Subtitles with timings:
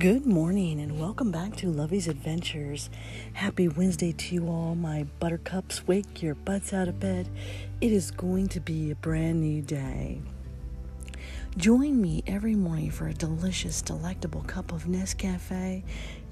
[0.00, 2.88] Good morning and welcome back to Lovey's Adventures.
[3.34, 5.86] Happy Wednesday to you all, my buttercups.
[5.86, 7.28] Wake your butts out of bed.
[7.82, 10.22] It is going to be a brand new day.
[11.58, 15.82] Join me every morning for a delicious, delectable cup of Nescafe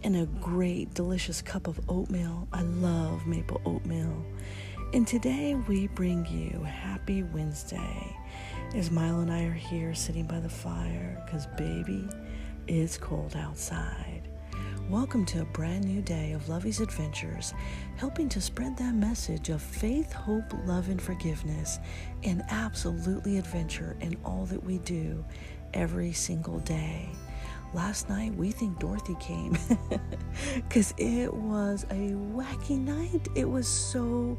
[0.03, 2.49] and a great, delicious cup of oatmeal.
[2.55, 4.25] I love maple oatmeal.
[4.95, 8.17] And today we bring you Happy Wednesday
[8.75, 12.09] as Milo and I are here sitting by the fire because, baby,
[12.69, 14.29] it's cold outside.
[14.91, 17.55] Welcome to a brand new day of Lovey's Adventures,
[17.97, 21.79] helping to spread that message of faith, hope, love, and forgiveness,
[22.25, 25.25] and absolutely adventure in all that we do
[25.73, 27.09] every single day.
[27.73, 29.57] Last night, we think Dorothy came
[30.57, 33.29] because it was a wacky night.
[33.35, 34.39] It was so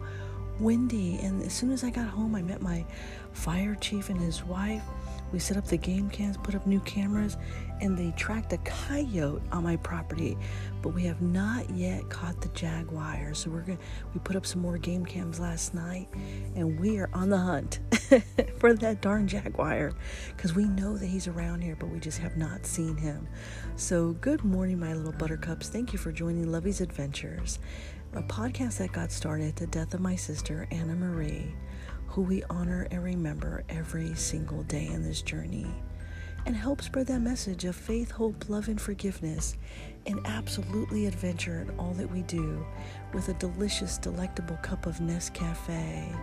[0.60, 2.86] windy, and as soon as I got home, I met my
[3.32, 4.84] fire chief and his wife
[5.32, 7.38] we set up the game cams, put up new cameras,
[7.82, 10.38] and they tracked a coyote on my property.
[10.82, 13.34] But we have not yet caught the jaguar.
[13.34, 13.77] So we're gonna
[14.13, 16.08] we put up some more game cams last night,
[16.55, 17.80] and we are on the hunt
[18.58, 19.94] for that darn jaguar
[20.36, 23.27] because we know that he's around here, but we just have not seen him.
[23.76, 25.70] So good morning, my little buttercups.
[25.70, 27.60] Thank you for joining Lovey's Adventures,
[28.14, 31.54] a podcast that got started at the death of my sister Anna Marie
[32.10, 35.68] who we honor and remember every single day in this journey,
[36.46, 39.55] and help spread that message of faith, hope, love, and forgiveness,
[40.07, 42.65] and absolutely adventure in all that we do
[43.13, 46.20] with a delicious, delectable cup of Nescafe.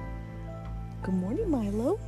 [1.02, 2.00] Good morning, Milo.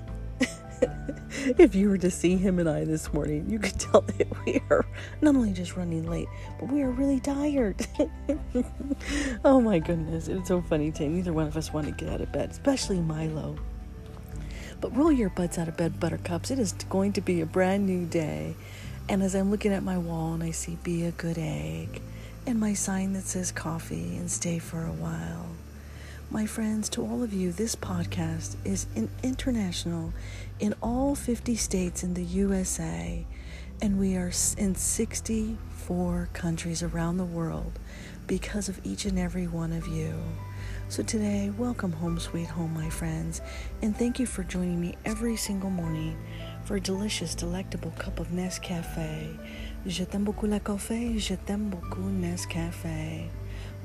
[1.58, 4.60] if you were to see him and I this morning, you could tell that we
[4.70, 4.84] are
[5.20, 7.86] not only just running late, but we are really tired.
[9.44, 11.08] oh my goodness, it's so funny, Tay.
[11.08, 13.56] Neither one of us want to get out of bed, especially Milo.
[14.80, 16.50] But roll your butts out of bed, buttercups.
[16.50, 18.54] It is going to be a brand new day.
[19.08, 22.02] And as I'm looking at my wall and I see be a good egg
[22.46, 25.46] and my sign that says coffee and stay for a while.
[26.30, 30.12] My friends, to all of you, this podcast is in international
[30.60, 33.24] in all 50 states in the USA,
[33.80, 37.78] and we are in 64 countries around the world
[38.26, 40.12] because of each and every one of you.
[40.90, 43.40] So today, welcome home, sweet home, my friends,
[43.80, 46.14] and thank you for joining me every single morning
[46.62, 49.38] for a delicious, delectable cup of Nescafe.
[49.86, 53.30] Je t'aime beaucoup le café, je t'aime beaucoup Nescafe.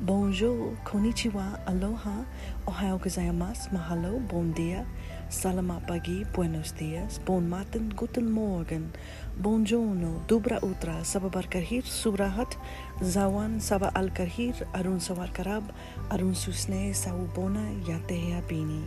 [0.03, 2.25] Bonjour, konnichiwa, aloha,
[2.68, 4.84] ohayo gozaimasu, mahalo, bon dia,
[5.30, 8.92] salamat pagi, buenos dias, bon matin, guten morgen,
[9.40, 12.58] buongiorno, dubra utra, sababar karhir, subrahat,
[13.00, 15.72] zawan, saba al karhir, arun sawar karab,
[16.12, 18.84] arun susne, sawubona, yatehea bini.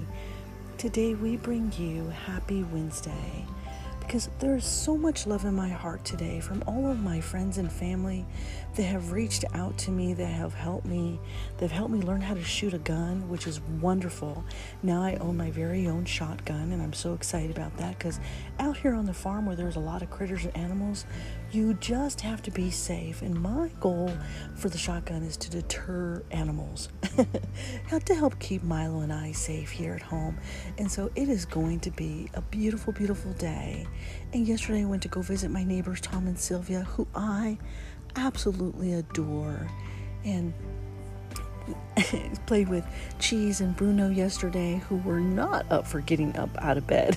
[0.77, 3.56] Today we bring you Happy Wednesday
[4.07, 7.59] because there is so much love in my heart today from all of my friends
[7.59, 8.25] and family
[8.77, 11.19] that have reached out to me, that have helped me,
[11.57, 14.45] that have helped me learn how to shoot a gun, which is wonderful.
[14.83, 18.21] Now I own my very own shotgun, and I'm so excited about that because
[18.61, 21.05] out here on the farm where there's a lot of critters and animals,
[21.51, 23.23] you just have to be safe.
[23.23, 24.13] And my goal
[24.55, 26.91] for the shotgun is to deter animals,
[28.05, 30.39] to help keep Milo and I safe here at home.
[30.79, 33.87] And so it is going to be a beautiful, beautiful day.
[34.33, 37.59] And yesterday I went to go visit my neighbors, Tom and Sylvia, who I
[38.17, 39.69] absolutely adore.
[40.25, 40.53] And
[42.47, 42.85] played with
[43.19, 47.17] Cheese and Bruno yesterday, who were not up for getting up out of bed.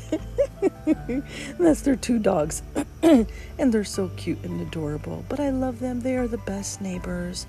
[1.60, 2.62] That's their two dogs.
[3.04, 5.24] and they're so cute and adorable.
[5.30, 6.02] But I love them.
[6.02, 7.48] They are the best neighbors.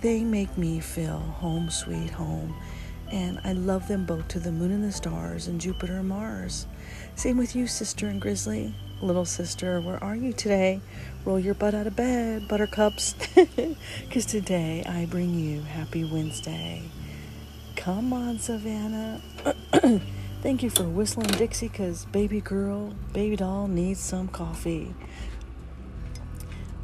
[0.00, 2.54] They make me feel home, sweet home.
[3.10, 6.66] And I love them both to the moon and the stars and Jupiter and Mars.
[7.16, 8.74] Same with you, sister and Grizzly.
[9.02, 10.80] Little sister, where are you today?
[11.24, 13.14] Roll your butt out of bed, buttercups.
[14.06, 16.82] Because today I bring you Happy Wednesday.
[17.76, 19.20] Come on, Savannah.
[20.42, 24.94] Thank you for whistling Dixie because baby girl, baby doll needs some coffee.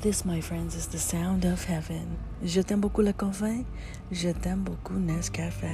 [0.02, 2.18] This, my friends, is the sound of heaven.
[2.44, 3.64] Je t'aime beaucoup le café.
[4.12, 5.64] Je t'aime beaucoup Nescafe.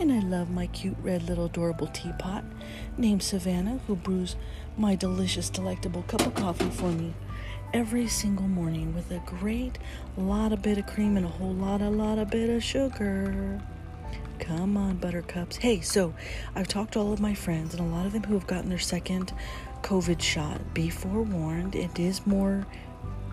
[0.00, 2.42] And I love my cute red little adorable teapot
[2.96, 4.34] named Savannah, who brews
[4.78, 7.12] my delicious, delectable cup of coffee for me
[7.74, 9.78] every single morning with a great
[10.16, 13.60] lot of bit of cream and a whole lot, a lot of bit of sugar.
[14.38, 15.56] Come on, buttercups.
[15.56, 16.14] Hey, so
[16.54, 18.70] I've talked to all of my friends and a lot of them who have gotten
[18.70, 19.34] their second
[19.82, 20.72] COVID shot.
[20.72, 22.66] Be forewarned, it is more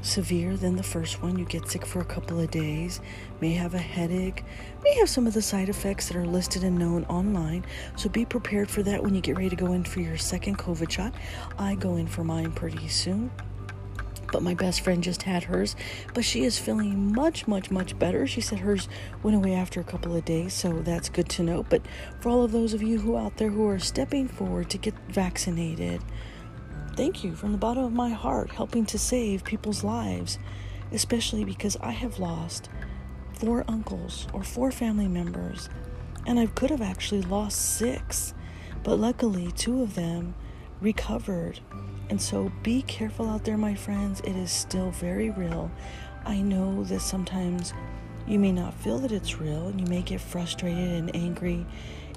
[0.01, 1.37] severe than the first one.
[1.37, 3.01] You get sick for a couple of days,
[3.41, 4.43] may have a headache,
[4.83, 7.65] may have some of the side effects that are listed and known online.
[7.95, 10.57] So be prepared for that when you get ready to go in for your second
[10.57, 11.13] COVID shot.
[11.57, 13.31] I go in for mine pretty soon.
[14.31, 15.75] But my best friend just had hers,
[16.13, 18.27] but she is feeling much, much, much better.
[18.27, 18.89] She said hers
[19.23, 21.63] went away after a couple of days, so that's good to know.
[21.63, 21.83] But
[22.19, 24.93] for all of those of you who out there who are stepping forward to get
[25.07, 26.01] vaccinated,
[26.97, 30.39] Thank you from the bottom of my heart, helping to save people's lives,
[30.91, 32.69] especially because I have lost
[33.33, 35.69] four uncles or four family members,
[36.25, 38.33] and I could have actually lost six,
[38.83, 40.33] but luckily, two of them
[40.81, 41.59] recovered.
[42.09, 44.19] And so be careful out there, my friends.
[44.21, 45.69] It is still very real.
[46.25, 47.75] I know that sometimes
[48.25, 51.63] you may not feel that it's real, and you may get frustrated and angry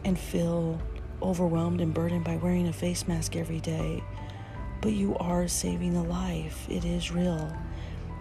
[0.07, 0.81] and feel
[1.21, 4.03] overwhelmed and burdened by wearing a face mask every day
[4.81, 6.67] but you are saving a life.
[6.69, 7.53] It is real.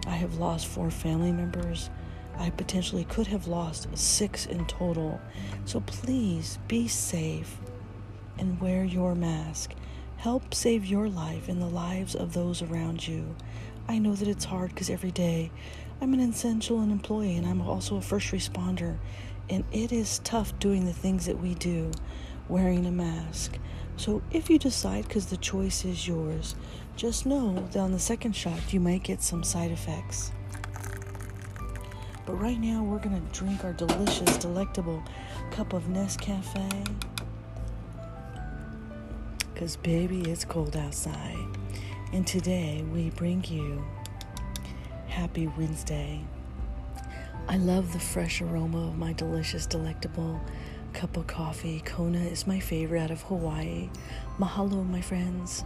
[0.06, 1.90] I have lost four family members.
[2.38, 5.20] I potentially could have lost six in total.
[5.64, 7.58] So please be safe
[8.38, 9.72] and wear your mask.
[10.16, 13.36] Help save your life and the lives of those around you.
[13.88, 15.50] I know that it's hard because every day
[16.00, 18.98] I'm an essential employee and I'm also a first responder.
[19.48, 21.90] And it is tough doing the things that we do
[22.48, 23.58] wearing a mask.
[24.00, 26.54] So if you decide, because the choice is yours,
[26.96, 30.32] just know that on the second shot you might get some side effects.
[32.24, 35.02] But right now we're going to drink our delicious, delectable
[35.50, 36.96] cup of Nescafe.
[39.52, 41.58] Because, baby, it's cold outside.
[42.14, 43.84] And today we bring you
[45.08, 46.24] Happy Wednesday.
[47.48, 50.40] I love the fresh aroma of my delicious, delectable
[51.00, 51.80] cup of coffee.
[51.86, 53.88] Kona is my favorite out of Hawaii.
[54.38, 55.64] Mahalo, my friends.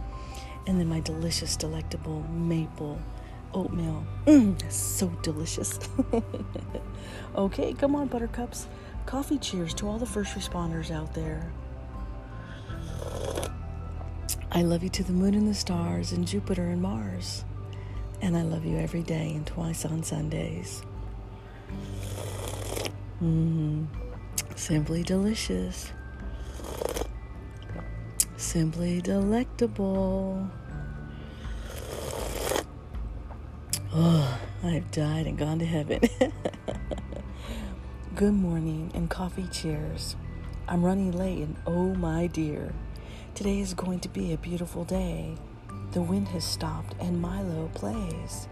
[0.65, 2.97] And then my delicious, delectable maple
[3.53, 4.05] oatmeal.
[4.27, 5.77] Mm, that's so delicious.
[7.35, 8.67] okay, come on, buttercups.
[9.05, 11.51] Coffee cheers to all the first responders out there.
[14.53, 17.43] I love you to the moon and the stars and Jupiter and Mars.
[18.21, 20.81] And I love you every day and twice on Sundays.
[23.21, 23.85] Mmm.
[24.55, 25.91] Simply delicious.
[28.37, 30.49] Simply delectable.
[33.93, 35.99] Oh, I've died and gone to heaven.
[38.15, 40.15] Good morning and coffee cheers.
[40.69, 42.73] I'm running late and oh my dear,
[43.35, 45.35] today is going to be a beautiful day.
[45.91, 48.47] The wind has stopped and Milo plays.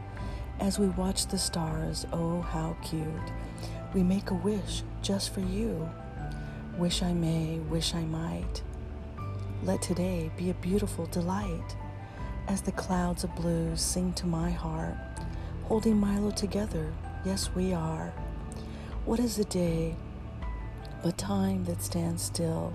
[0.59, 3.31] As we watch the stars, oh how cute.
[3.93, 5.87] We make a wish just for you.
[6.79, 8.63] Wish I may, wish I might.
[9.61, 11.75] Let today be a beautiful delight
[12.47, 14.97] as the clouds of blue sing to my heart,
[15.65, 16.91] holding Milo together.
[17.23, 18.11] Yes, we are.
[19.05, 19.95] What is a day
[21.03, 22.73] but time that stands still?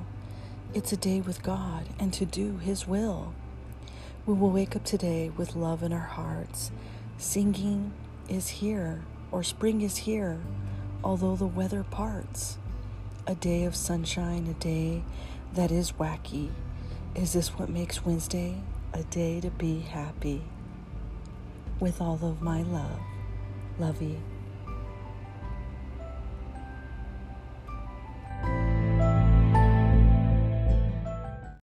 [0.73, 3.35] It's a day with God and to do His will.
[4.25, 6.71] We will wake up today with love in our hearts.
[7.17, 7.91] Singing
[8.29, 10.39] is here, or spring is here
[11.03, 12.59] although the weather parts.
[13.27, 15.03] A day of sunshine, a day
[15.55, 16.51] that is wacky.
[17.15, 18.57] Is this what makes Wednesday
[18.93, 20.43] a day to be happy?
[21.81, 23.01] With all of my love,
[23.79, 24.19] Lovey.